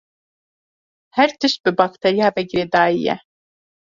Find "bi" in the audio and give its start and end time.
1.65-1.71